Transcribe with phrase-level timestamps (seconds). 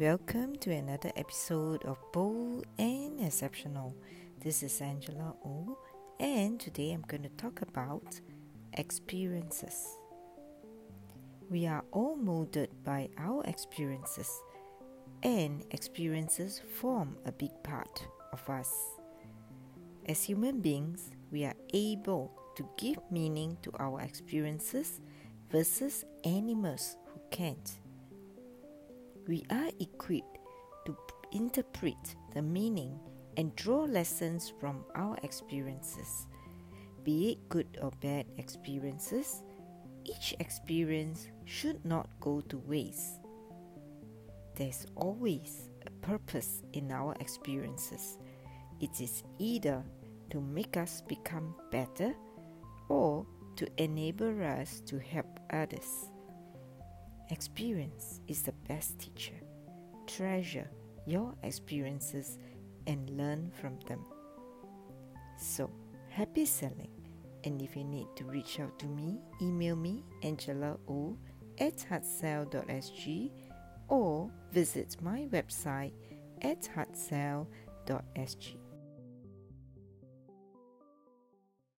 [0.00, 3.94] welcome to another episode of Bold and Exceptional.
[4.42, 5.76] This is Angela O,
[6.18, 8.18] and today I'm going to talk about
[8.72, 9.98] experiences.
[11.50, 14.40] We are all molded by our experiences,
[15.22, 18.74] and experiences form a big part of us.
[20.06, 25.02] As human beings, we are able to give meaning to our experiences
[25.50, 27.70] versus animals who can't
[29.26, 30.38] we are equipped
[30.86, 30.96] to
[31.32, 32.98] interpret the meaning
[33.36, 36.26] and draw lessons from our experiences.
[37.04, 39.42] Be it good or bad experiences,
[40.04, 43.20] each experience should not go to waste.
[44.54, 48.18] There's always a purpose in our experiences.
[48.80, 49.82] It is either
[50.30, 52.14] to make us become better
[52.88, 56.10] or to enable us to help others.
[57.30, 59.40] Experience is the best teacher.
[60.06, 60.68] Treasure
[61.06, 62.38] your experiences
[62.86, 64.04] and learn from them.
[65.38, 65.70] So,
[66.08, 66.90] happy selling.
[67.44, 71.16] And if you need to reach out to me, email me angelao
[71.58, 73.30] at heartsell.sg
[73.88, 75.92] or visit my website
[76.42, 78.59] at heartsell.sg.